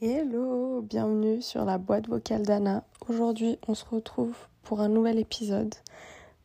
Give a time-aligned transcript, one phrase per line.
[0.00, 2.84] Hello, bienvenue sur la boîte vocale d'Anna.
[3.08, 5.74] Aujourd'hui, on se retrouve pour un nouvel épisode.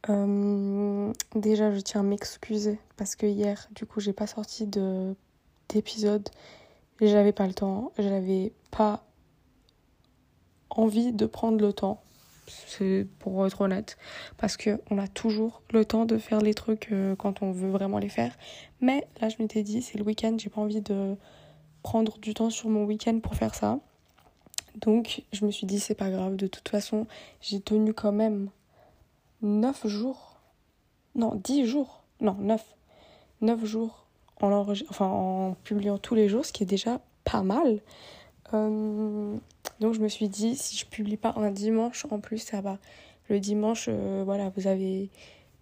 [0.09, 5.15] Euh, déjà, je tiens à m'excuser parce que hier, du coup, j'ai pas sorti de
[5.69, 6.27] d'épisode.
[6.99, 9.05] J'avais pas le temps, j'avais pas
[10.69, 12.01] envie de prendre le temps.
[12.47, 13.97] C'est pour être honnête,
[14.37, 17.69] parce que on a toujours le temps de faire les trucs euh, quand on veut
[17.69, 18.37] vraiment les faire.
[18.79, 21.15] Mais là, je m'étais dit, c'est le week-end, j'ai pas envie de
[21.83, 23.79] prendre du temps sur mon week-end pour faire ça.
[24.75, 27.07] Donc je me suis dit c'est pas grave, de toute façon
[27.41, 28.49] j'ai tenu quand même
[29.41, 30.37] 9 jours,
[31.15, 32.63] non 10 jours, non 9,
[33.41, 34.05] 9 jours
[34.41, 34.65] en,
[34.99, 37.79] en publiant tous les jours, ce qui est déjà pas mal.
[38.53, 39.35] Euh,
[39.79, 42.77] donc je me suis dit si je publie pas un dimanche en plus ça va.
[43.29, 45.09] Le dimanche, euh, voilà, vous avez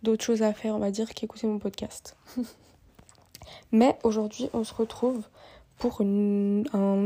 [0.04, 2.16] d'autres choses à faire, on va dire, qu'écouter mon podcast.
[3.72, 5.24] Mais aujourd'hui, on se retrouve
[5.78, 6.98] pour un, euh, un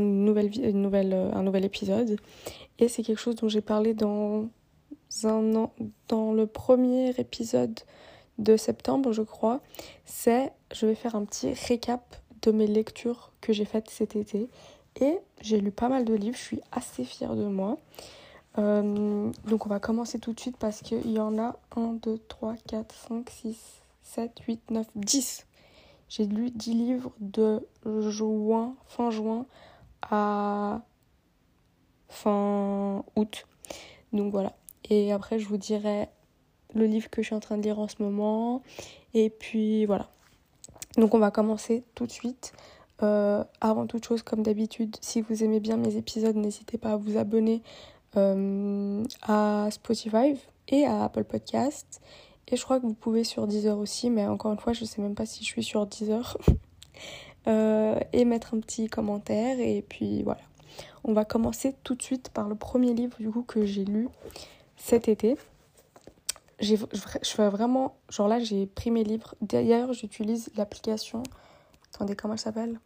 [1.42, 2.18] nouvel épisode.
[2.78, 4.48] Et c'est quelque chose dont j'ai parlé dans,
[5.24, 5.72] un an,
[6.08, 7.80] dans le premier épisode
[8.38, 9.60] de septembre, je crois.
[10.04, 14.48] C'est, je vais faire un petit récap de mes lectures que j'ai faites cet été.
[15.00, 17.78] Et j'ai lu pas mal de livres, je suis assez fière de moi.
[18.58, 22.18] Euh, donc on va commencer tout de suite parce qu'il y en a 1, 2,
[22.28, 23.56] 3, 4, 5, 6,
[24.02, 25.46] 7, 8, 9, 10.
[26.08, 29.46] J'ai lu 10 livres de juin, fin juin
[30.02, 30.80] à
[32.08, 33.46] fin août.
[34.12, 34.52] Donc voilà.
[34.88, 36.08] Et après, je vous dirai
[36.74, 38.62] le livre que je suis en train de lire en ce moment.
[39.14, 40.08] Et puis voilà.
[40.96, 42.52] Donc on va commencer tout de suite.
[43.02, 46.96] Euh, avant toute chose, comme d'habitude, si vous aimez bien mes épisodes, n'hésitez pas à
[46.96, 47.62] vous abonner
[48.16, 50.34] euh, à Spotify
[50.68, 52.00] et à Apple Podcast
[52.50, 55.00] et je crois que vous pouvez sur Deezer aussi, mais encore une fois, je sais
[55.00, 56.36] même pas si je suis sur Deezer.
[57.46, 59.60] euh, et mettre un petit commentaire.
[59.60, 60.40] Et puis voilà.
[61.04, 64.08] On va commencer tout de suite par le premier livre du coup que j'ai lu
[64.76, 65.36] cet été.
[66.60, 66.76] je
[67.22, 67.94] fais vraiment.
[68.08, 69.36] Genre là, j'ai pris mes livres.
[69.40, 71.22] D'ailleurs, j'utilise l'application.
[71.94, 72.80] Attendez, comment elle s'appelle?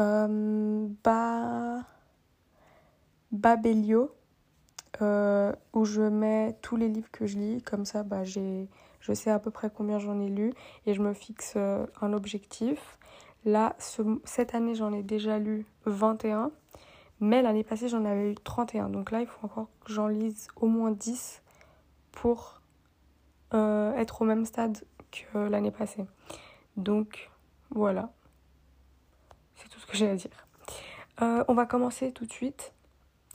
[0.00, 1.84] Euh, ba...
[3.32, 4.14] Babelio.
[5.02, 7.62] Euh, où je mets tous les livres que je lis.
[7.62, 8.68] Comme ça, bah, j'ai,
[9.00, 10.52] je sais à peu près combien j'en ai lu
[10.86, 12.98] et je me fixe euh, un objectif.
[13.44, 13.76] Là,
[14.24, 16.50] cette année, j'en ai déjà lu 21,
[17.20, 18.88] mais l'année passée, j'en avais eu 31.
[18.88, 21.42] Donc là, il faut encore que j'en lise au moins 10
[22.10, 22.60] pour
[23.52, 26.04] être au même stade que l'année passée.
[26.76, 27.30] Donc
[27.70, 28.10] voilà,
[29.92, 30.46] j'ai à dire.
[31.20, 32.72] on va commencer tout de suite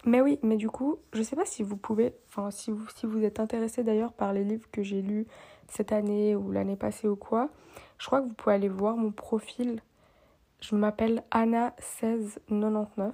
[0.05, 3.05] mais oui, mais du coup, je sais pas si vous pouvez, enfin si vous, si
[3.05, 5.27] vous êtes intéressé d'ailleurs par les livres que j'ai lus
[5.69, 7.49] cette année ou l'année passée ou quoi,
[7.97, 9.81] je crois que vous pouvez aller voir mon profil.
[10.59, 13.13] Je m'appelle Anna1699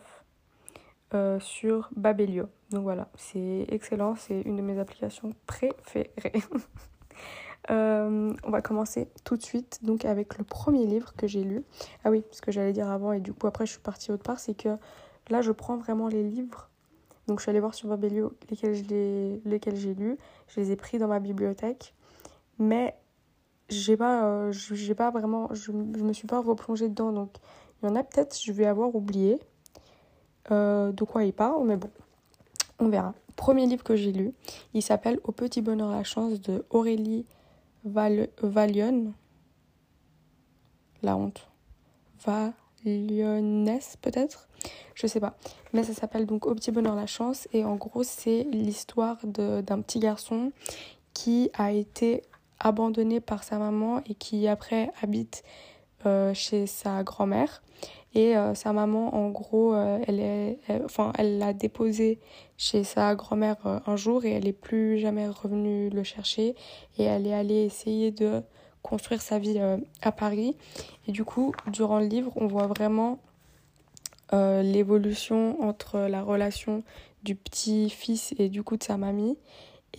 [1.13, 2.47] euh, sur Babelio.
[2.71, 6.13] Donc voilà, c'est excellent, c'est une de mes applications préférées.
[7.69, 11.63] Euh, on va commencer tout de suite donc avec le premier livre que j'ai lu.
[12.03, 14.23] Ah oui, ce que j'allais dire avant et du coup après je suis partie autre
[14.23, 14.77] part, c'est que
[15.29, 16.69] là je prends vraiment les livres
[17.29, 18.73] donc je suis allée voir sur Babelio lesquels,
[19.75, 20.17] j'ai lus.
[20.47, 21.93] Je les ai pris dans ma bibliothèque.
[22.57, 22.95] Mais
[23.69, 24.51] j'ai pas, euh,
[24.97, 27.11] pas vraiment, je, je me suis pas replongée dedans.
[27.11, 27.37] Donc
[27.81, 29.39] il y en a peut-être, je vais avoir oublié
[30.49, 31.67] euh, de quoi il parle.
[31.67, 31.91] Mais bon,
[32.79, 33.13] on verra.
[33.35, 34.33] Premier livre que j'ai lu,
[34.73, 37.27] il s'appelle Au petit bonheur la chance de Aurélie
[37.83, 39.13] Val Valion.
[41.01, 41.47] La honte.
[42.25, 42.53] Va
[42.85, 44.47] lyonnaise peut-être?
[44.95, 45.35] Je sais pas
[45.73, 49.81] mais ça s'appelle donc au petit bonheur la chance et en gros c'est l'histoire d'un
[49.81, 50.51] petit garçon
[51.13, 52.23] qui a été
[52.59, 55.43] abandonné par sa maman et qui après habite
[56.05, 57.61] euh, chez sa grand-mère
[58.15, 60.59] et euh, sa maman en gros euh, elle est
[61.17, 62.19] elle l'a déposé
[62.57, 66.55] chez sa grand-mère un jour et elle est plus jamais revenue le chercher
[66.97, 68.41] et elle est allée essayer de
[68.81, 70.55] construire sa vie euh, à Paris.
[71.07, 73.19] Et du coup, durant le livre, on voit vraiment
[74.33, 76.83] euh, l'évolution entre la relation
[77.23, 79.37] du petit-fils et du coup de sa mamie.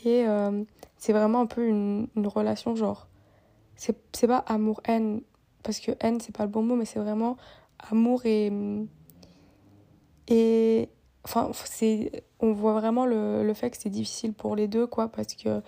[0.04, 0.64] Et euh,
[0.96, 3.06] c'est vraiment un peu une, une relation genre.
[3.76, 5.22] C'est pas amour-haine,
[5.62, 7.38] parce que haine, c'est pas le bon mot, mais c'est vraiment
[7.90, 8.52] amour et.
[10.28, 10.88] Et.
[11.24, 15.08] Enfin, c'est on voit vraiment le, le fait que c'est difficile pour les deux, quoi,
[15.08, 15.62] parce que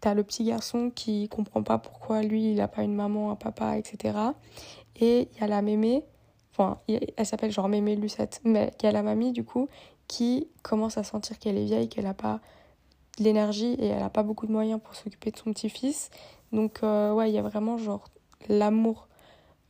[0.00, 3.36] T'as le petit garçon qui comprend pas pourquoi lui il a pas une maman, un
[3.36, 4.18] papa, etc.
[4.96, 6.04] Et il y a la mémé,
[6.52, 9.68] enfin elle s'appelle genre mémé Lucette, mais il a la mamie du coup
[10.06, 12.40] qui commence à sentir qu'elle est vieille, qu'elle a pas
[13.18, 16.10] l'énergie et elle a pas beaucoup de moyens pour s'occuper de son petit-fils.
[16.52, 18.04] Donc euh, ouais, il y a vraiment genre
[18.48, 19.08] l'amour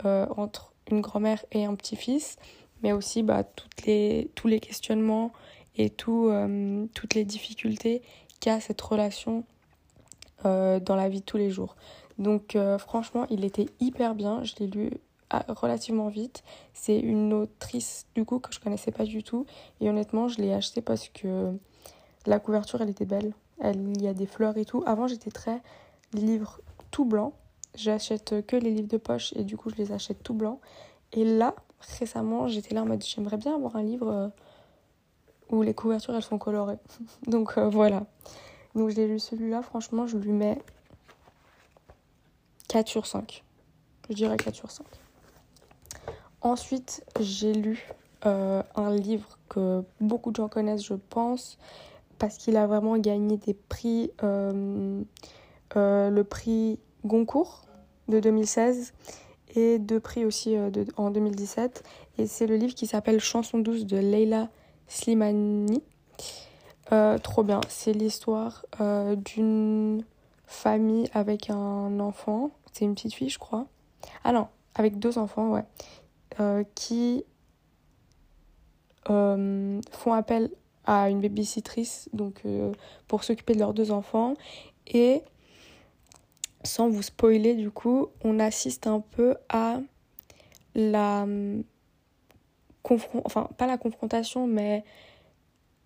[0.05, 2.37] euh, entre une grand-mère et un petit-fils,
[2.83, 5.33] mais aussi bah, toutes les, tous les questionnements
[5.77, 8.03] et euh, toutes les difficultés
[8.41, 9.45] qu'a cette relation
[10.45, 11.75] dans la vie de tous les jours.
[12.19, 14.91] Donc franchement, il était hyper bien, je l'ai lu
[15.31, 16.45] ah, relativement vite.
[16.73, 19.45] C'est une autrice du coup que je connaissais pas du tout
[19.81, 21.53] et honnêtement, je l'ai acheté parce que
[22.27, 23.33] la couverture, elle était belle.
[23.61, 24.83] Elle, il y a des fleurs et tout.
[24.87, 25.63] Avant, j'étais très
[26.13, 26.61] livre
[26.91, 27.33] tout blanc.
[27.77, 30.61] J'achète que les livres de poche et du coup, je les achète tout blanc.
[31.13, 31.55] Et là,
[31.99, 34.29] récemment, j'étais là en mode j'aimerais bien avoir un livre euh,
[35.51, 36.79] où les couvertures elles sont colorées.
[37.27, 38.05] Donc euh, voilà.
[38.75, 40.61] Donc je l'ai lu celui-là, franchement, je lui mets
[42.69, 43.45] 4 sur 5.
[44.09, 44.87] Je dirais 4 sur 5.
[46.41, 47.87] Ensuite, j'ai lu
[48.25, 51.59] euh, un livre que beaucoup de gens connaissent, je pense,
[52.19, 55.05] parce qu'il a vraiment gagné des prix, le
[56.23, 57.66] prix Goncourt
[58.09, 58.93] de 2016
[59.55, 61.83] et deux prix aussi de, en 2017.
[62.19, 64.49] Et c'est le livre qui s'appelle Chanson douce de Leila
[64.89, 65.83] Slimani.
[67.23, 68.65] trop bien, c'est l'histoire
[69.17, 70.05] d'une
[70.47, 73.67] famille avec un enfant, c'est une petite fille je crois.
[74.25, 77.25] Ah non, avec deux enfants, ouais, qui
[79.11, 80.51] euh, font appel
[80.85, 82.73] à une babysitrice donc, euh,
[83.09, 84.35] pour s'occuper de leurs deux enfants.
[84.87, 85.23] Et
[86.67, 89.81] sans vous spoiler, du coup, on assiste un peu à
[90.75, 91.27] la.
[93.25, 94.85] Enfin, pas la confrontation, mais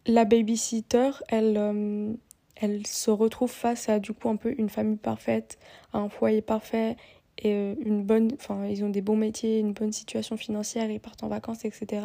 [0.06, 2.12] la babysitter, elle, euh,
[2.56, 5.58] elle se retrouve face à du coup un peu une famille parfaite,
[5.94, 6.96] un foyer parfait
[7.38, 8.30] et une bonne.
[8.34, 12.02] Enfin, ils ont des bons métiers, une bonne situation financière, ils partent en vacances, etc.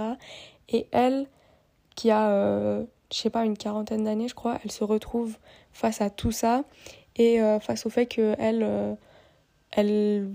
[0.69, 1.27] Et elle,
[1.95, 5.37] qui a, euh, je sais pas, une quarantaine d'années, je crois, elle se retrouve
[5.73, 6.63] face à tout ça
[7.15, 8.93] et euh, face au fait qu'elle, euh,
[9.71, 10.29] elle,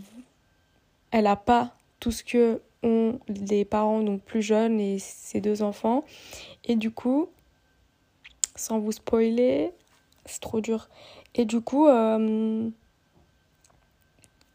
[1.11, 5.63] elle a pas tout ce que ont les parents donc plus jeunes et ses deux
[5.63, 6.05] enfants.
[6.65, 7.29] Et du coup,
[8.57, 9.71] sans vous spoiler,
[10.25, 10.89] c'est trop dur.
[11.35, 11.89] Et du coup,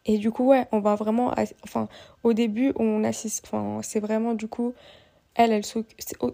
[0.05, 1.87] et du coup, ouais, on va vraiment, enfin,
[2.23, 4.73] au début, on assiste, enfin, c'est vraiment du coup
[5.35, 5.63] elle, elle.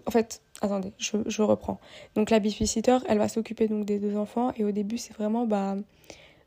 [0.06, 1.80] En fait, attendez, je, reprends.
[2.14, 5.46] Donc la babysitter, elle va s'occuper donc des deux enfants et au début c'est vraiment
[5.46, 5.76] bah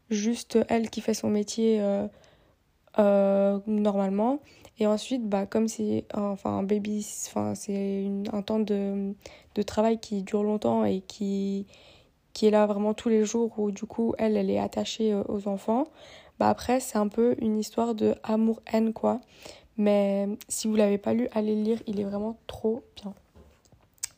[0.09, 2.07] juste elle qui fait son métier euh,
[2.99, 4.39] euh, normalement
[4.79, 9.13] et ensuite bah comme c'est enfin un baby, enfin c'est un temps de,
[9.55, 11.67] de travail qui dure longtemps et qui
[12.33, 15.23] qui est là vraiment tous les jours où du coup elle elle est attachée euh,
[15.27, 15.85] aux enfants.
[16.39, 19.21] Bah après c'est un peu une histoire de amour haine quoi
[19.77, 23.13] mais si vous l'avez pas lu, allez le lire, il est vraiment trop bien.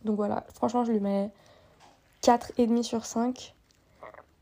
[0.08, 1.32] Donc voilà, franchement, je lui mets
[2.24, 3.54] 4,5 sur 5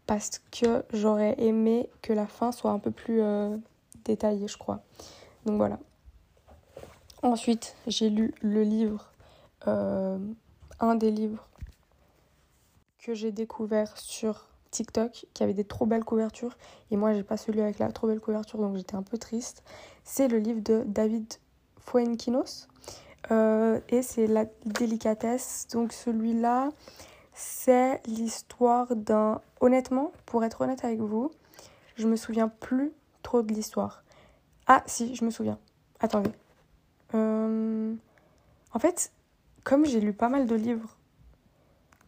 [0.05, 3.57] parce que j'aurais aimé que la fin soit un peu plus euh,
[4.03, 4.83] détaillée, je crois.
[5.47, 5.79] Donc voilà.
[7.23, 9.11] Ensuite, j'ai lu le livre,
[9.67, 10.19] euh,
[10.79, 11.49] un des livres
[12.99, 16.57] que j'ai découvert sur TikTok qui avait des trop belles couvertures
[16.91, 19.63] et moi j'ai pas celui avec la trop belle couverture donc j'étais un peu triste.
[20.03, 21.33] C'est le livre de David
[21.79, 22.67] Fuenquinos
[23.31, 25.67] euh, et c'est La délicatesse.
[25.71, 26.69] Donc celui-là
[27.35, 29.41] c'est l'histoire d'un...
[29.59, 31.31] Honnêtement, pour être honnête avec vous,
[31.95, 34.03] je me souviens plus trop de l'histoire.
[34.67, 35.59] Ah si, je me souviens.
[35.99, 36.31] Attendez.
[37.13, 37.93] Euh,
[38.73, 39.11] en fait,
[39.63, 40.97] comme j'ai lu pas mal de livres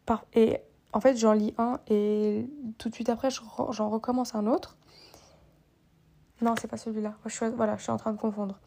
[0.06, 0.24] par...
[0.34, 0.62] et
[0.94, 4.78] en fait, j'en lis un et tout de suite après, j'en recommence un autre.
[6.42, 7.16] Non, c'est pas celui-là.
[7.56, 8.58] Voilà, je suis en train de confondre.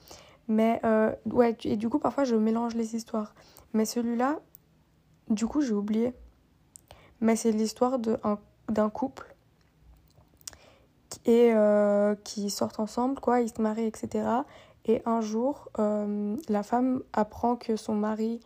[0.48, 3.34] Mais euh, ouais, et du coup, parfois, je mélange les histoires.
[3.72, 4.40] Mais celui-là,
[5.28, 6.12] du coup, j'ai oublié.
[7.20, 9.34] Mais c'est l'histoire d'un couple
[11.26, 13.40] et euh, qui sortent ensemble, quoi.
[13.40, 14.26] Ils se marient, etc.
[14.86, 18.40] Et un jour, euh, la femme apprend que son mari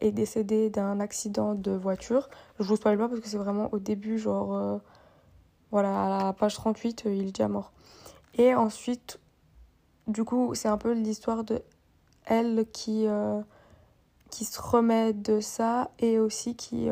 [0.00, 2.30] est décédé d'un accident de voiture.
[2.58, 4.80] Je vous spoil pas parce que c'est vraiment au début, genre,
[5.72, 7.72] voilà, à la page 38, euh, il est déjà mort.
[8.34, 9.18] Et ensuite,
[10.06, 11.62] du coup, c'est un peu l'histoire de
[12.24, 13.06] elle qui,
[14.30, 16.88] qui se remet de ça et aussi qui,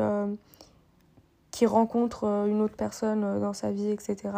[1.51, 4.29] qui rencontre une autre personne dans sa vie, etc.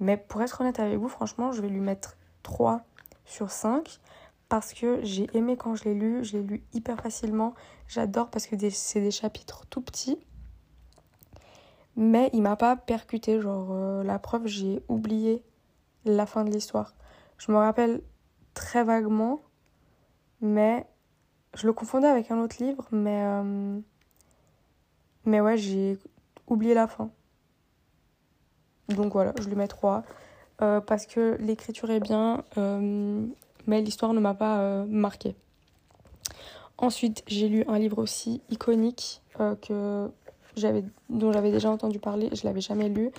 [0.00, 2.82] Mais pour être honnête avec vous, franchement, je vais lui mettre 3
[3.24, 4.00] sur 5
[4.48, 7.54] parce que j'ai aimé quand je l'ai lu, je l'ai lu hyper facilement.
[7.88, 10.18] J'adore parce que c'est des chapitres tout petits.
[11.96, 15.42] Mais il m'a pas percuté, genre euh, la preuve, j'ai oublié
[16.04, 16.92] la fin de l'histoire.
[17.38, 18.02] Je me rappelle
[18.54, 19.40] très vaguement,
[20.40, 20.86] mais
[21.54, 23.78] je le confondais avec un autre livre, mais euh,
[25.24, 25.98] mais ouais, j'ai
[26.46, 27.10] oublié la fin.
[28.88, 30.04] Donc voilà, je lui mets 3.
[30.62, 33.26] Euh, parce que l'écriture est bien, euh,
[33.66, 35.34] mais l'histoire ne m'a pas euh, marqué.
[36.78, 39.22] Ensuite, j'ai lu un livre aussi iconique
[39.62, 40.10] que
[41.10, 43.10] dont j'avais déjà entendu parler, je ne l'avais jamais lu.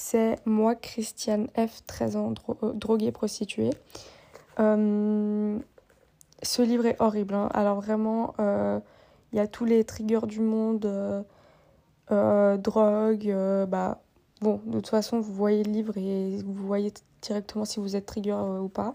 [0.00, 2.32] C'est Moi, Christiane F., 13 ans,
[2.74, 3.70] droguée, prostituée.
[4.56, 5.62] ce
[6.62, 7.34] livre est horrible.
[7.34, 7.48] Hein.
[7.52, 11.24] Alors vraiment, il y a tous les triggers du monde,
[12.08, 13.36] drogue,
[13.68, 14.00] bah,
[14.40, 18.06] Bon, de toute façon, vous voyez le livre et vous voyez directement si vous êtes
[18.06, 18.94] trigger euh, ou pas.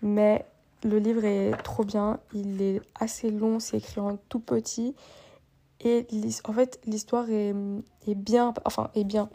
[0.00, 0.46] Mais
[0.84, 2.20] le livre est trop bien.
[2.32, 4.94] Il est assez long, c'est écrit en tout petit.
[5.80, 6.06] Et
[6.44, 7.52] en fait, l'histoire est,
[8.06, 8.54] est, bien.
[8.64, 9.28] Enfin, est bien.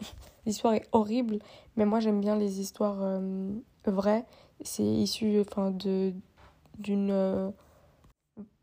[0.46, 1.38] L'histoire est horrible,
[1.76, 3.50] mais moi j'aime bien les histoires euh,
[3.86, 4.24] vraies.
[4.62, 6.12] C'est issu de,
[6.78, 7.50] d'une, euh,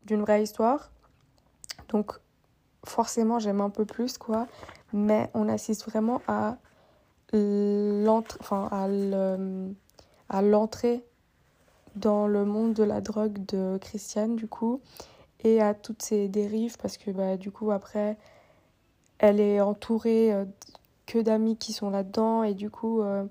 [0.04, 0.90] d'une vraie histoire.
[1.88, 2.12] Donc,
[2.84, 4.46] forcément, j'aime un peu plus, quoi.
[4.92, 6.56] Mais on assiste vraiment à
[7.32, 8.68] enfin,
[10.28, 11.04] à l'entrée
[11.96, 14.80] dans le monde de la drogue de Christiane, du coup,
[15.44, 18.16] et à toutes ses dérives, parce que bah, du coup, après,
[19.18, 20.44] elle est entourée euh,
[21.10, 23.24] que d'amis qui sont là-dedans, et du coup, euh,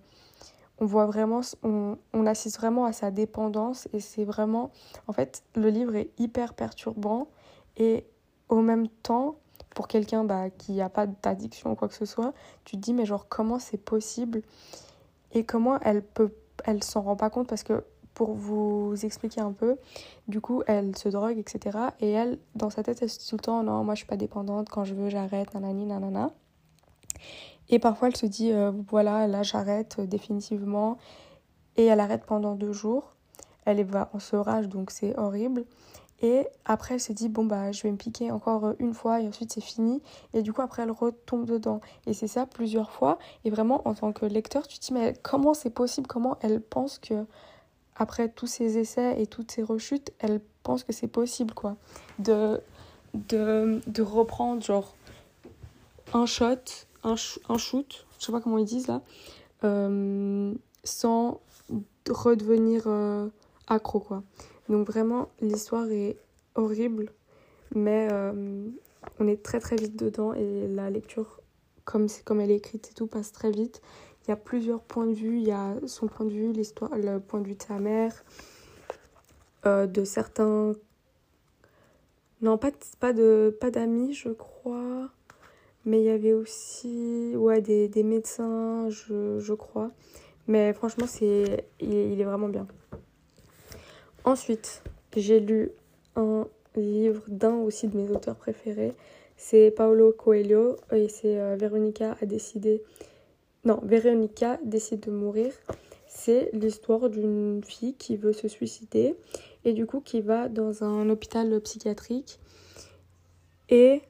[0.79, 4.71] on voit vraiment, on, on, assiste vraiment à sa dépendance, et c'est vraiment,
[5.07, 7.27] en fait, le livre est hyper perturbant,
[7.77, 8.05] et
[8.49, 9.37] au même temps,
[9.69, 12.33] pour quelqu'un bah, qui n'a pas d'addiction ou quoi que ce soit,
[12.65, 14.41] tu te dis mais genre comment c'est possible
[15.31, 16.33] et comment elle peut
[16.65, 19.77] elle s'en rend pas compte parce que pour vous expliquer un peu,
[20.27, 21.77] du coup, elle se drogue, etc.
[22.01, 24.07] Et elle, dans sa tête, elle se dit tout le temps, non, moi, je suis
[24.07, 26.29] pas dépendante, quand je veux, j'arrête, nanani, nanana.
[27.69, 30.97] Et parfois, elle se dit, euh, voilà, là, j'arrête euh, définitivement.
[31.77, 33.13] Et elle arrête pendant deux jours.
[33.65, 35.65] Elle va en sevrage, donc c'est horrible.
[36.21, 39.21] Et après, elle se dit, bon, bah, je vais me piquer encore euh, une fois
[39.21, 40.01] et ensuite c'est fini.
[40.33, 41.79] Et du coup, après, elle retombe dedans.
[42.07, 43.19] Et c'est ça plusieurs fois.
[43.45, 46.07] Et vraiment, en tant que lecteur, tu te dis, mais comment c'est possible?
[46.07, 47.25] Comment elle pense que,
[47.95, 51.77] après tous ces essais et toutes ces rechutes, elle pense que c'est possible, quoi?
[52.17, 52.61] De,
[53.13, 54.95] de, de reprendre, genre,
[56.13, 56.55] un shot,
[57.03, 59.01] un, shoot, je sais pas comment ils disent là,
[59.63, 60.53] euh,
[60.83, 61.41] sans
[62.09, 63.27] redevenir euh,
[63.67, 64.23] accro, quoi.
[64.67, 66.17] Donc vraiment, l'histoire est
[66.55, 67.11] horrible,
[67.73, 68.67] mais euh,
[69.19, 71.39] on est très très vite dedans et la lecture,
[71.85, 73.81] comme, comme elle est écrite et tout, passe très vite.
[74.25, 75.37] Il y a plusieurs points de vue.
[75.37, 78.23] Il y a son point de vue, l'histoire, le point de vue de sa mère,
[79.65, 80.73] de certains...
[82.41, 82.71] Non, pas,
[83.11, 85.09] de, pas d'amis, je crois.
[85.85, 89.91] Mais il y avait aussi ouais, des, des médecins, je, je crois.
[90.47, 92.67] Mais franchement, c'est, il est vraiment bien.
[94.23, 94.83] Ensuite,
[95.15, 95.71] j'ai lu
[96.15, 98.93] un livre d'un aussi de mes auteurs préférés.
[99.37, 102.83] C'est Paolo Coelho et c'est euh, Véronica a décidé.
[103.63, 105.53] Non, Véronica décide de mourir.
[106.07, 109.15] C'est l'histoire d'une fille qui veut se suicider
[109.63, 112.39] et du coup qui va dans un hôpital psychiatrique.
[113.69, 114.01] Et.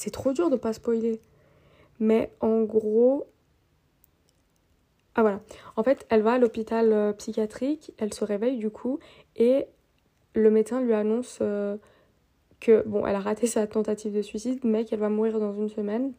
[0.00, 1.20] C'est trop dur de pas spoiler.
[1.98, 3.26] Mais en gros,
[5.14, 5.40] ah voilà.
[5.76, 8.98] En fait, elle va à l'hôpital euh, psychiatrique, elle se réveille du coup,
[9.36, 9.66] et
[10.34, 11.76] le médecin lui annonce euh,
[12.60, 15.68] que, bon, elle a raté sa tentative de suicide, mais qu'elle va mourir dans une
[15.68, 16.14] semaine.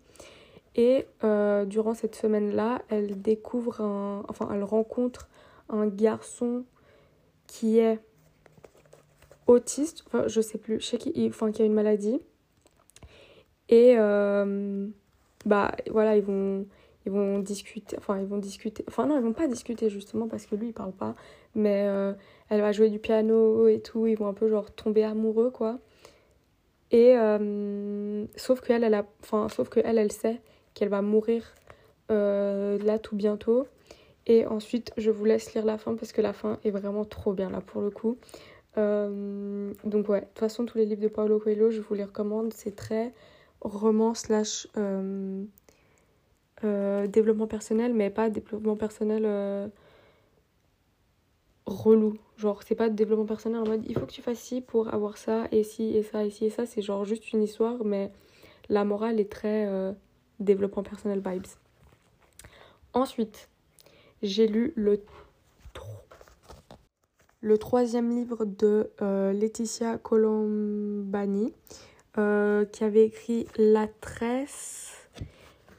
[0.76, 4.24] Et euh, durant cette semaine-là, elle découvre un.
[4.30, 5.28] Enfin, elle rencontre
[5.70, 6.66] un garçon
[7.48, 8.00] qui est
[9.48, 12.22] autiste, enfin, je sais plus, je sais qu'il enfin, qui a une maladie.
[13.72, 13.96] Et
[15.46, 16.66] bah voilà, ils vont
[17.06, 20.46] ils vont discuter, enfin ils vont discuter, enfin non ils vont pas discuter justement parce
[20.46, 21.16] que lui il parle pas,
[21.56, 22.14] mais euh,
[22.50, 25.80] elle va jouer du piano et tout, ils vont un peu genre tomber amoureux quoi.
[26.92, 30.42] Et euh, sauf qu'elle elle a, enfin sauf que elle elle sait
[30.74, 31.54] qu'elle va mourir
[32.12, 33.66] euh, là tout bientôt.
[34.28, 37.34] Et ensuite je vous laisse lire la fin parce que la fin est vraiment trop
[37.34, 38.18] bien là pour le coup.
[38.76, 42.54] donc ouais, de toute façon tous les livres de Paulo Coelho je vous les recommande,
[42.54, 43.12] c'est très
[43.62, 44.68] roman slash
[46.64, 49.68] euh, développement personnel, mais pas développement personnel euh,
[51.66, 52.20] relou.
[52.38, 55.18] Genre, c'est pas développement personnel en mode il faut que tu fasses ci pour avoir
[55.18, 56.68] ça, et ci, et ça, et ci, et ça.
[56.68, 58.12] C'est genre juste une histoire, mais
[58.70, 59.92] la morale est très euh,
[60.40, 61.48] développement personnel vibes.
[62.94, 63.50] Ensuite,
[64.22, 65.02] j'ai lu le,
[67.40, 71.54] le troisième livre de Laetitia Colombani,
[72.16, 74.92] qui avait écrit La Tresse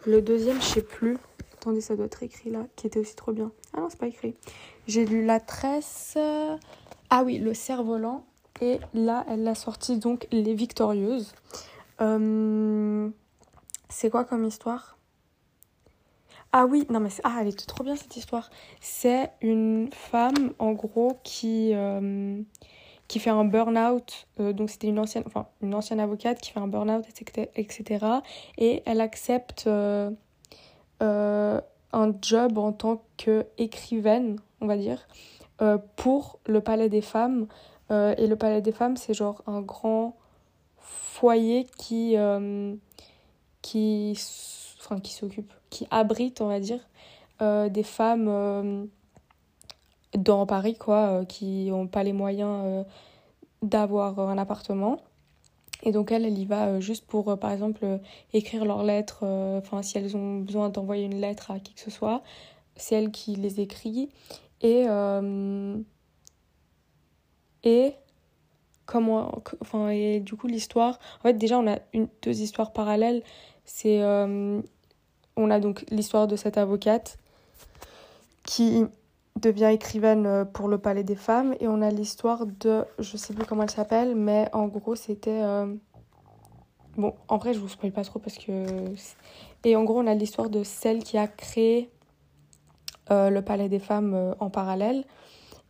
[0.05, 1.17] le deuxième, je sais plus.
[1.55, 3.53] Attendez, ça doit être écrit là, qui était aussi trop bien.
[3.73, 4.35] Ah non, c'est pas écrit.
[4.89, 6.19] J'ai lu La Tresse.
[7.11, 8.25] Ah oui, Le Cerf-Volant.
[8.61, 11.33] Et là, elle a sorti donc Les Victorieuses.
[12.01, 13.09] Euh,
[13.89, 14.99] c'est quoi comme histoire?
[16.53, 18.51] Ah oui, non mais ah, elle était trop bien cette histoire.
[18.81, 22.43] C'est une femme en gros qui euh,
[23.13, 24.27] qui fait un burn-out.
[24.41, 27.05] Euh, donc c'était une ancienne, enfin une ancienne avocate qui fait un burn-out,
[27.57, 28.07] etc.
[28.57, 29.69] Et elle accepte
[30.99, 35.07] un job en tant qu'écrivaine, on va dire,
[35.97, 37.47] pour le Palais des Femmes.
[37.91, 40.17] et le Palais des Femmes, c'est genre un grand
[41.23, 42.75] foyer qui, euh,
[43.61, 44.19] qui,
[44.81, 46.81] enfin, qui s'occupe, qui abrite, on va dire,
[47.41, 48.85] euh, des femmes euh,
[50.17, 52.85] dans Paris, quoi, qui n'ont pas les moyens
[53.63, 55.01] d'avoir un appartement.
[55.85, 57.85] Et donc elle, elle y va juste pour, par exemple,
[58.33, 59.25] écrire leurs lettres,
[59.59, 62.23] enfin si elles ont besoin d'envoyer une lettre à qui que ce soit,
[62.77, 64.11] c'est elle qui les écrit.
[64.61, 64.87] Et,
[67.65, 67.95] et
[68.87, 73.23] comment enfin et du coup l'histoire en fait déjà on a une deux histoires parallèles
[73.65, 74.61] c'est euh,
[75.37, 77.19] on a donc l'histoire de cette avocate
[78.45, 78.85] qui
[79.41, 83.35] devient écrivaine euh, pour le palais des femmes et on a l'histoire de je sais
[83.35, 85.75] plus comment elle s'appelle mais en gros c'était euh,
[86.97, 88.85] bon en vrai je vous spoil pas trop parce que
[89.65, 91.91] et en gros on a l'histoire de celle qui a créé
[93.11, 95.05] le palais des femmes en parallèle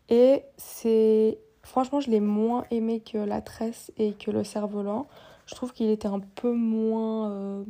[0.09, 5.07] et c'est Franchement, je l'ai moins aimé que la tresse et que le cerf-volant.
[5.47, 7.65] Je trouve qu'il était un peu moins euh,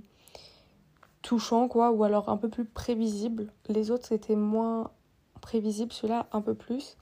[1.20, 3.52] touchant, quoi, ou alors un peu plus prévisible.
[3.68, 4.90] Les autres, c'était moins
[5.42, 6.96] prévisible, celui-là, un peu plus.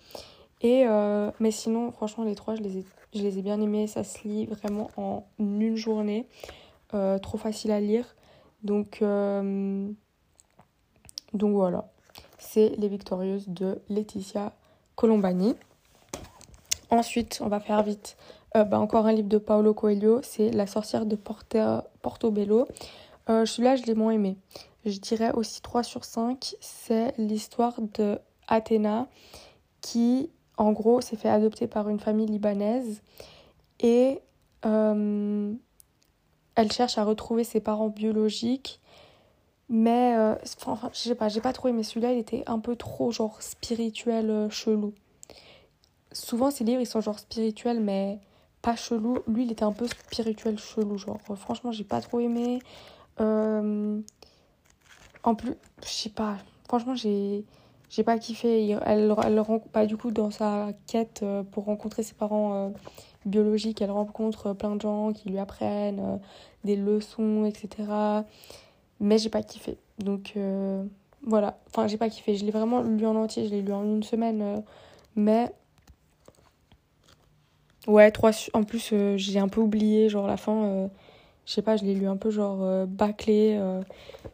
[0.61, 3.87] Et, euh, mais sinon, franchement, les trois, je les, ai, je les ai bien aimés.
[3.87, 6.27] Ça se lit vraiment en une journée.
[6.95, 8.17] Euh, trop facile à lire.
[8.65, 9.03] Donc,
[11.33, 11.89] donc voilà.
[12.39, 14.53] C'est Les Victorieuses de Laetitia
[14.97, 15.55] Colombani.
[16.91, 18.17] Ensuite, on va faire vite.
[18.57, 22.67] Euh, bah, encore un livre de Paolo Coelho, c'est La sorcière de Portobello.
[23.29, 24.37] Euh, celui-là, je l'ai moins aimé.
[24.85, 26.57] Je dirais aussi 3 sur 5.
[26.61, 28.19] C'est l'histoire de
[28.51, 29.09] Athéna
[29.81, 33.01] qui, en gros, s'est fait adopter par une famille libanaise
[33.81, 34.21] et
[34.67, 35.55] euh,
[36.55, 38.81] elle cherche à retrouver ses parents biologiques.
[39.71, 40.15] Mais,
[40.67, 42.13] enfin, je sais pas, j'ai pas trop aimé celui-là.
[42.13, 44.93] Il était un peu trop, genre, spirituel, chelou
[46.13, 48.19] souvent ces livres ils sont genre spirituels mais
[48.63, 49.19] pas chelou.
[49.27, 52.61] Lui il était un peu spirituel chelou genre franchement j'ai pas trop aimé.
[53.21, 54.01] Euh,
[55.23, 56.37] en plus je sais pas
[56.69, 57.45] franchement j'ai
[57.91, 58.71] j'ai pas kiffé.
[58.87, 59.43] Elle, elle,
[59.75, 62.69] bah, du coup dans sa quête euh, pour rencontrer ses parents euh,
[63.27, 66.19] biologiques elle rencontre plein de gens qui lui apprennent
[66.65, 67.89] des leçons etc.
[69.01, 70.39] Mais j'ai pas kiffé donc
[71.27, 73.85] voilà enfin j'ai pas kiffé je l'ai vraiment lu en entier je l'ai lu en
[73.85, 74.63] une semaine
[75.17, 75.53] mais
[77.87, 80.89] Ouais, trois en plus euh, j'ai un peu oublié genre la fin euh,
[81.47, 83.59] je sais pas, je l'ai lu un peu genre euh, bâclé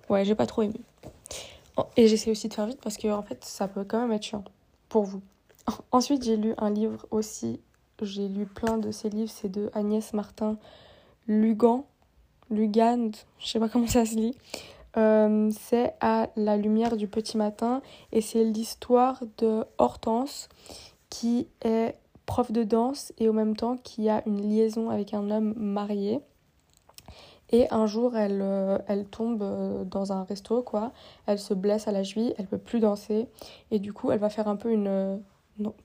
[0.08, 0.80] ouais, j'ai pas trop aimé.
[1.96, 4.22] Et j'essaie aussi de faire vite parce que en fait, ça peut quand même être
[4.22, 4.44] chiant
[4.88, 5.22] pour vous.
[5.92, 7.60] Ensuite, j'ai lu un livre aussi,
[8.02, 10.58] j'ai lu plein de ces livres, c'est de Agnès Martin
[11.26, 11.84] Lugan,
[12.50, 14.36] Lugand, je sais pas comment ça se lit.
[14.94, 20.48] c'est à la lumière du petit matin et c'est l'histoire de Hortense
[21.10, 25.30] qui est prof de danse et au même temps qui a une liaison avec un
[25.30, 26.20] homme marié.
[27.50, 30.92] Et un jour, elle, euh, elle tombe euh, dans un resto, quoi.
[31.26, 33.26] Elle se blesse à la cheville, elle peut plus danser.
[33.70, 34.88] Et du coup, elle va faire un peu une.
[34.88, 35.16] Euh,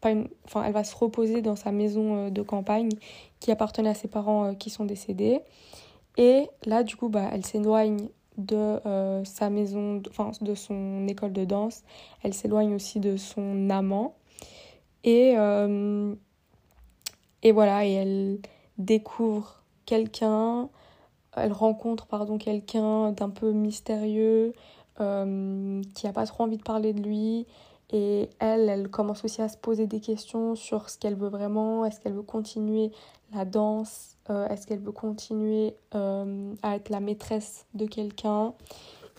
[0.02, 2.90] pas une enfin, elle va se reposer dans sa maison de campagne
[3.40, 5.40] qui appartenait à ses parents qui sont décédés.
[6.18, 8.80] Et là, du coup, bah, elle s'éloigne de
[9.24, 11.84] sa maison, enfin, de son école de danse.
[12.22, 14.16] Elle s'éloigne aussi de son amant.
[15.06, 15.38] Et.
[17.44, 18.40] Et voilà, et elle
[18.78, 20.70] découvre quelqu'un,
[21.36, 24.54] elle rencontre pardon quelqu'un d'un peu mystérieux
[25.00, 27.48] euh, qui a pas trop envie de parler de lui.
[27.94, 31.86] Et elle, elle commence aussi à se poser des questions sur ce qu'elle veut vraiment.
[31.86, 32.92] Est-ce qu'elle veut continuer
[33.34, 34.16] la danse?
[34.30, 38.54] Euh, Est-ce qu'elle veut continuer euh, à être la maîtresse de quelqu'un?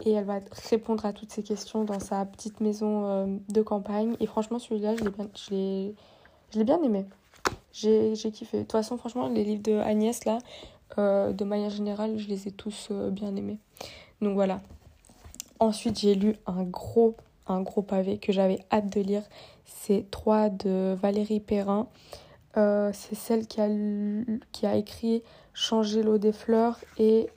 [0.06, 4.16] Et elle va répondre à toutes ces questions dans sa petite maison de campagne.
[4.20, 7.04] Et franchement, celui-là, je l'ai bien aimé
[7.72, 8.58] j'ai kiffé.
[8.58, 10.38] De toute façon, franchement, les livres de Agnès, là,
[10.98, 13.58] de manière générale, je les ai tous euh, bien aimés.
[14.20, 14.60] Donc voilà.
[15.58, 19.22] Ensuite, j'ai lu un gros, un gros pavé que j'avais hâte de lire.
[19.64, 21.88] C'est 3 de Valérie Perrin.
[22.56, 25.22] Euh, c'est celle qui a, écrit
[25.54, 27.28] Changer l'eau des fleurs et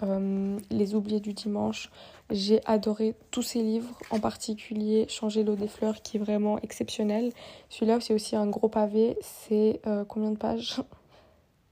[0.69, 1.89] Les oubliés du dimanche.
[2.31, 7.31] J'ai adoré tous ces livres, en particulier Changer l'eau des fleurs qui est vraiment exceptionnel.
[7.69, 9.17] Celui-là, c'est aussi un gros pavé.
[9.21, 10.81] C'est euh, combien de pages?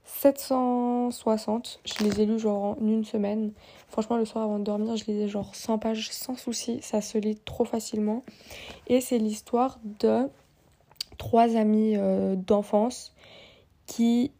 [0.04, 1.80] 760.
[1.84, 3.52] Je les ai lus genre en une semaine.
[3.88, 6.78] Franchement, le soir avant de dormir, je lisais genre 100 pages sans souci.
[6.82, 8.22] Ça se lit trop facilement.
[8.86, 10.28] Et c'est l'histoire de
[11.16, 13.14] trois amis euh, d'enfance
[13.86, 14.32] qui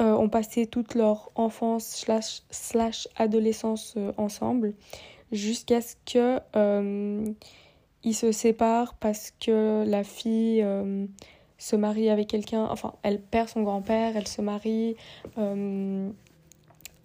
[0.00, 4.74] euh, ont passé toute leur enfance slash, slash adolescence euh, ensemble
[5.32, 6.40] jusqu'à ce que
[8.04, 10.64] ils se séparent parce que la fille
[11.58, 14.96] se marie avec quelqu'un, enfin elle perd son grand-père, elle se marie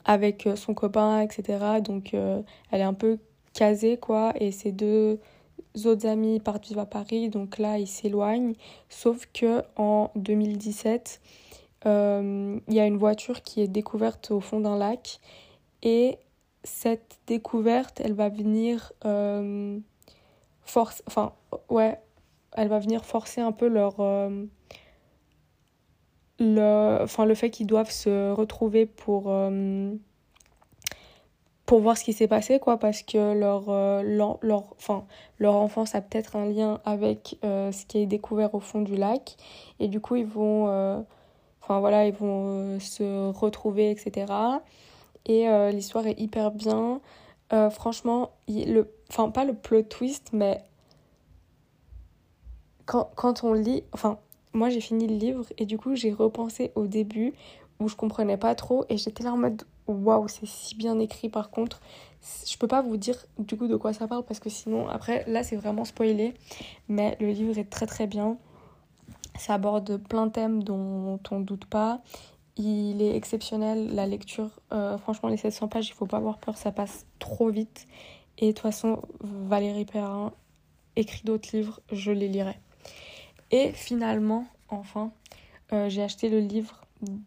[0.05, 1.81] avec son copain, etc.
[1.83, 3.17] Donc elle est un peu
[3.53, 5.19] casée quoi et ses deux
[5.85, 8.53] autres amis partent vivre à Paris, donc là ils s'éloignent.
[8.89, 11.21] Sauf que en 2017,
[11.85, 15.19] euh, il y a une voiture qui est découverte au fond d'un lac
[15.81, 16.17] et
[16.63, 19.77] cette découverte, elle va venir euh,
[20.61, 21.33] force, enfin
[21.69, 21.99] ouais,
[22.55, 24.45] elle va venir forcer un peu leur euh,
[26.39, 29.33] le, fait qu'ils doivent se retrouver pour
[31.65, 33.71] pour voir ce qui s'est passé quoi parce que leur
[34.03, 38.95] leur, leur, enfance a peut-être un lien avec ce qui est découvert au fond du
[38.95, 39.37] lac
[39.79, 41.05] et du coup ils vont
[41.67, 44.31] voilà, euh, se retrouver, etc.
[45.25, 47.01] Et euh, l'histoire est hyper bien.
[47.51, 50.61] Euh, franchement, le, enfin pas le plot twist, mais
[52.85, 54.19] quand, quand on lit, enfin
[54.53, 57.33] moi j'ai fini le livre et du coup j'ai repensé au début
[57.79, 61.27] où je comprenais pas trop et j'étais là en mode waouh c'est si bien écrit
[61.27, 61.81] par contre
[62.45, 65.25] je peux pas vous dire du coup de quoi ça parle parce que sinon après
[65.27, 66.35] là c'est vraiment spoilé
[66.87, 68.37] mais le livre est très très bien
[69.37, 72.01] ça aborde plein de thèmes dont on doute pas.
[72.55, 74.49] Il est exceptionnel, la lecture.
[74.71, 77.87] Euh, franchement, les 700 pages, il faut pas avoir peur, ça passe trop vite.
[78.37, 80.33] Et de toute façon, Valérie Perrin
[80.95, 82.59] écrit d'autres livres, je les lirai.
[83.51, 85.11] Et finalement, enfin,
[85.71, 86.81] euh, j'ai acheté le livre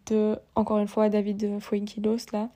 [0.07, 2.51] de, encore une fois, David Fuenquilos, là,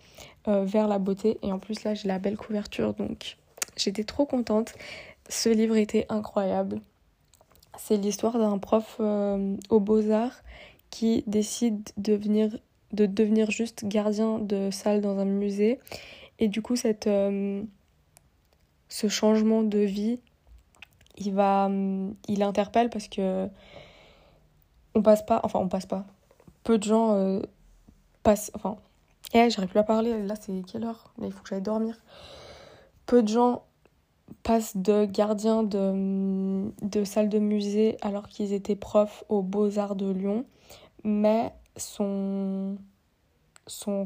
[0.49, 1.39] euh, Vers la beauté.
[1.43, 3.37] Et en plus, là, j'ai la belle couverture, donc
[3.77, 4.75] j'étais trop contente.
[5.29, 6.81] Ce livre était incroyable.
[7.79, 10.43] C'est l'histoire d'un prof euh, aux beaux-arts
[10.91, 12.59] qui décide de, venir,
[12.93, 15.79] de devenir juste gardien de salle dans un musée.
[16.41, 17.09] Et du coup, cette,
[18.89, 20.19] ce changement de vie,
[21.21, 23.49] il va, euh, il interpelle parce que
[24.95, 26.05] on passe pas, enfin on passe pas.
[26.65, 27.41] Peu de gens
[28.23, 28.77] passent, enfin,
[29.33, 30.23] eh, j'arrive plus à parler.
[30.27, 31.13] Là, c'est quelle heure?
[31.19, 31.97] Là, il faut que j'aille dormir.
[33.07, 33.63] Peu de gens
[34.43, 40.11] passe de gardien de, de salle de musée alors qu'ils étaient profs aux Beaux-Arts de
[40.11, 40.45] Lyon.
[41.05, 42.77] Mais son,
[43.67, 44.05] son,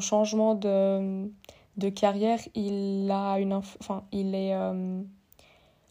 [0.00, 1.28] changement de,
[1.76, 5.02] de carrière, il, a une enfin, il est euh,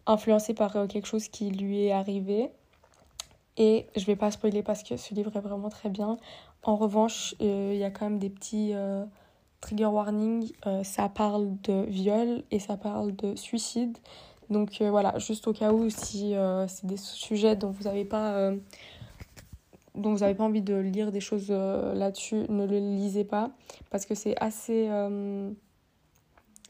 [0.08, 2.50] influencé par euh, quelque chose qui lui est arrivé.
[3.58, 6.18] Et je vais pas spoiler parce que ce livre est vraiment très bien.
[6.64, 8.74] En revanche, euh, il y a quand même des petits
[9.62, 13.98] trigger warning, euh, ça parle de viol et ça parle de suicide.
[14.50, 18.06] Donc euh, voilà, juste au cas où, si euh, c'est des sujets dont vous n'avez
[18.06, 18.52] pas,
[19.96, 23.52] dont vous n'avez pas envie de lire des choses là-dessus, ne le lisez pas
[23.90, 24.90] parce que c'est assez.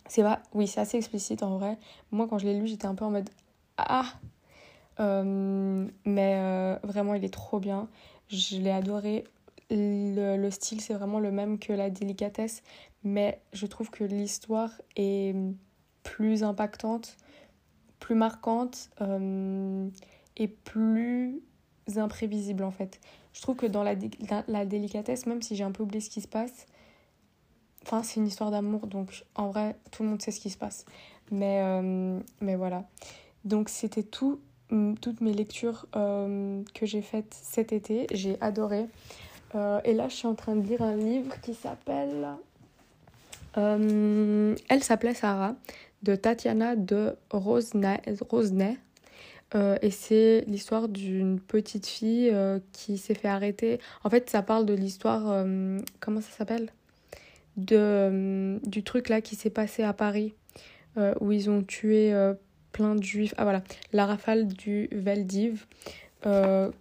[0.07, 1.77] C'est pas, oui, c'est assez explicite en vrai.
[2.11, 3.29] Moi, quand je l'ai lu, j'étais un peu en mode
[3.77, 4.05] ah,
[6.05, 7.87] mais vraiment, il est trop bien.
[8.29, 9.23] Je l'ai adoré.
[9.69, 12.63] Le, le style, c'est vraiment le même que la délicatesse,
[13.03, 15.35] mais je trouve que l'histoire est
[16.03, 17.17] plus impactante,
[17.99, 19.89] plus marquante euh,
[20.37, 21.41] et plus
[21.97, 22.99] imprévisible en fait.
[23.33, 23.95] Je trouve que dans la,
[24.47, 26.65] la délicatesse, même si j'ai un peu oublié ce qui se passe,
[27.87, 30.57] enfin c'est une histoire d'amour, donc en vrai tout le monde sait ce qui se
[30.57, 30.85] passe.
[31.31, 32.83] Mais, euh, mais voilà.
[33.45, 34.39] Donc c'était tout,
[35.01, 38.07] toutes mes lectures euh, que j'ai faites cet été.
[38.11, 38.87] J'ai adoré.
[39.55, 42.27] Euh, et là, je suis en train de lire un livre qui s'appelle.
[43.55, 45.55] Elle s'appelait Sarah,
[46.03, 48.77] de Tatiana de Rosnay.
[49.81, 52.31] Et c'est l'histoire d'une petite fille
[52.71, 53.79] qui s'est fait arrêter.
[54.03, 55.43] En fait, ça parle de l'histoire.
[55.99, 56.69] comment ça s'appelle?
[57.57, 60.33] De, Du truc là qui s'est passé à Paris,
[61.19, 62.13] où ils ont tué
[62.71, 63.33] plein de juifs.
[63.37, 65.65] Ah voilà, la rafale du Veldiv.
[66.25, 66.71] Euh,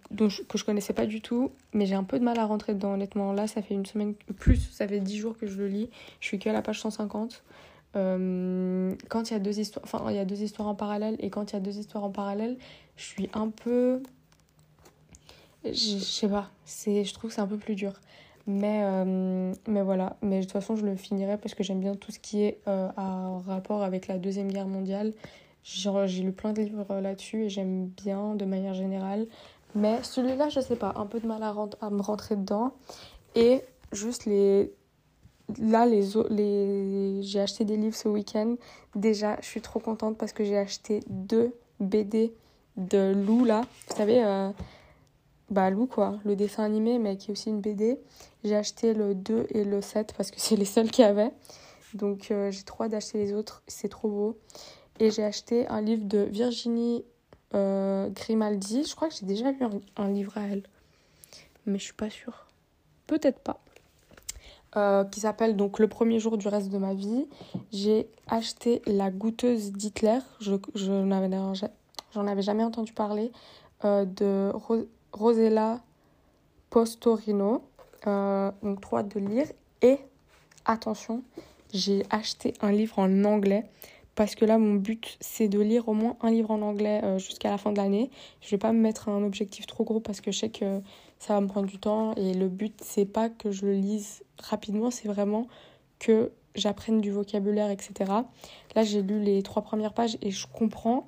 [0.49, 2.93] que je connaissais pas du tout, mais j'ai un peu de mal à rentrer dedans,
[2.93, 3.33] honnêtement.
[3.33, 5.89] Là, ça fait une semaine, plus, ça fait 10 jours que je le lis.
[6.19, 7.43] Je suis que à la page 150.
[7.95, 11.15] Euh, quand il y a deux histoires, enfin, il y a deux histoires en parallèle,
[11.19, 12.57] et quand il y a deux histoires en parallèle,
[12.95, 14.01] je suis un peu.
[15.63, 17.93] Je sais pas, je trouve que c'est un peu plus dur.
[18.47, 21.95] Mais, euh, mais voilà, mais de toute façon, je le finirai parce que j'aime bien
[21.95, 25.13] tout ce qui est à rapport avec la Deuxième Guerre mondiale
[25.67, 29.27] j'ai lu plein de livres là-dessus et j'aime bien de manière générale.
[29.75, 32.71] Mais celui-là, je sais pas, un peu de mal à, à me rentrer dedans.
[33.35, 34.71] Et juste les
[35.59, 37.21] là, les, les...
[37.21, 38.55] j'ai acheté des livres ce week-end.
[38.95, 42.33] Déjà, je suis trop contente parce que j'ai acheté deux BD
[42.77, 43.61] de Lou, là.
[43.89, 44.49] Vous savez, euh...
[45.49, 47.99] bah Lou, quoi, le dessin animé, mais qui est aussi une BD.
[48.43, 51.31] J'ai acheté le 2 et le 7 parce que c'est les seuls qu'il y avait.
[51.93, 53.63] Donc, euh, j'ai trop hâte d'acheter les autres.
[53.67, 54.37] C'est trop beau.
[54.99, 57.05] Et j'ai acheté un livre de Virginie
[57.53, 58.83] euh, Grimaldi.
[58.83, 59.59] Je crois que j'ai déjà lu
[59.95, 60.63] un, livre à elle.
[61.65, 62.47] Mais je suis pas sûre.
[63.05, 63.59] Peut-être pas.
[64.75, 67.25] Euh, qui s'appelle donc Le premier jour du reste de ma vie.
[67.71, 70.19] J'ai acheté La goûteuse d'Hitler.
[70.41, 70.91] Je, je
[72.13, 73.31] j'en avais jamais entendu parler.
[73.83, 74.51] De
[75.17, 75.81] Rosella
[76.69, 77.63] Postorino.
[78.05, 79.47] Euh, donc, trois de lire.
[79.81, 79.97] Et
[80.65, 81.23] attention,
[81.73, 83.65] j'ai acheté un livre en anglais
[84.15, 87.19] parce que là, mon but, c'est de lire au moins un livre en anglais euh,
[87.19, 88.09] jusqu'à la fin de l'année.
[88.41, 90.81] Je vais pas me mettre un objectif trop gros parce que je sais que
[91.19, 94.23] ça va me prendre du temps et le but, c'est pas que je le lise
[94.39, 95.47] rapidement, c'est vraiment
[95.99, 98.11] que j'apprenne du vocabulaire, etc.
[98.75, 101.07] Là, j'ai lu les trois premières pages et je comprends,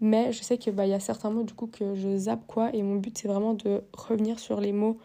[0.00, 2.74] mais je sais qu'il bah, y a certains mots du coup que je zappe quoi
[2.74, 4.98] et mon but, c'est vraiment de revenir sur les mots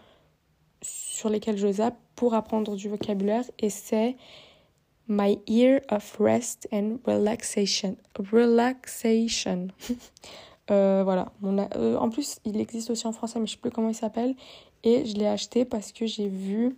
[0.81, 4.17] sur lesquels je zappe pour apprendre du vocabulaire et c'est
[5.07, 7.97] My Year of Rest and Relaxation.
[8.31, 9.67] Relaxation.
[10.71, 11.31] euh, voilà.
[11.75, 14.35] Euh, en plus, il existe aussi en français, mais je sais plus comment il s'appelle.
[14.83, 16.77] Et je l'ai acheté parce que j'ai vu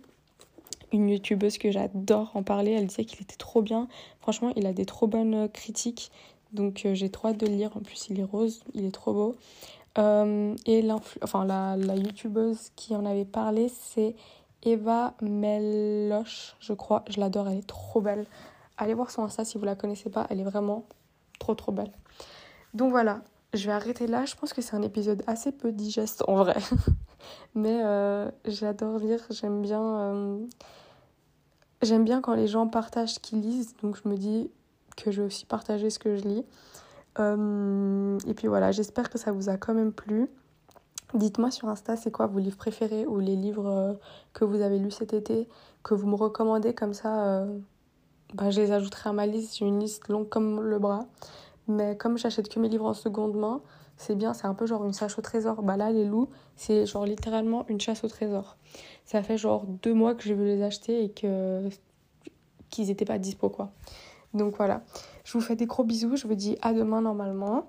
[0.92, 2.72] une youtubeuse que j'adore en parler.
[2.72, 3.88] Elle disait qu'il était trop bien.
[4.20, 6.10] Franchement, il a des trop bonnes critiques.
[6.52, 7.76] Donc euh, j'ai trop hâte de le lire.
[7.76, 9.36] En plus, il est rose, il est trop beau.
[9.96, 10.88] et
[11.22, 14.14] enfin, la, la youtubeuse qui en avait parlé, c'est
[14.62, 17.04] Eva Meloche, je crois.
[17.08, 18.26] Je l'adore, elle est trop belle.
[18.78, 20.86] Allez voir son Insta si vous la connaissez pas, elle est vraiment
[21.38, 21.92] trop trop belle.
[22.74, 23.22] Donc voilà,
[23.54, 24.24] je vais arrêter là.
[24.26, 26.56] Je pense que c'est un épisode assez peu digeste en vrai.
[27.54, 29.82] Mais euh, j'adore lire, j'aime bien.
[29.82, 30.46] Euh,
[31.82, 34.50] j'aime bien quand les gens partagent ce qu'ils lisent, donc je me dis
[34.96, 36.44] que je vais aussi partager ce que je lis.
[37.18, 40.28] Euh, et puis voilà, j'espère que ça vous a quand même plu.
[41.14, 43.94] Dites-moi sur Insta, c'est quoi vos livres préférés ou les livres euh,
[44.32, 45.48] que vous avez lus cet été,
[45.82, 47.46] que vous me recommandez, comme ça,
[48.34, 49.56] bah, je les ajouterai à ma liste.
[49.56, 51.06] J'ai une liste longue comme le bras.
[51.68, 53.60] Mais comme j'achète que mes livres en seconde main,
[53.96, 55.62] c'est bien, c'est un peu genre une chasse au trésor.
[55.62, 58.56] Bah là, les loups, c'est genre littéralement une chasse au trésor.
[59.04, 61.68] Ça fait genre deux mois que je veux les acheter et que
[62.70, 63.72] qu'ils n'étaient pas dispo, quoi.
[64.36, 64.82] Donc voilà,
[65.24, 67.68] je vous fais des gros bisous, je vous dis à demain normalement.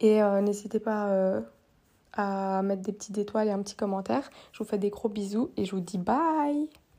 [0.00, 1.42] Et euh, n'hésitez pas
[2.12, 4.30] à mettre des petites étoiles et un petit commentaire.
[4.52, 6.68] Je vous fais des gros bisous et je vous dis bye